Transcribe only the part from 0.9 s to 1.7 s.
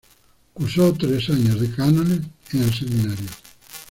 tres años de